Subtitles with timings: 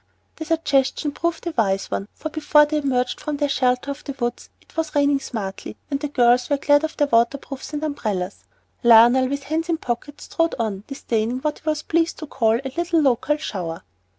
[0.37, 4.13] The suggestion proved a wise one, for before they emerged from the shelter of the
[4.19, 7.83] woods it was raining smartly, and the girls were glad of their water proofs and
[7.83, 8.43] umbrellas.
[8.81, 12.73] Lionel, with hands in pockets, strode on, disdaining what he was pleased to call "a
[12.75, 13.83] little local shower."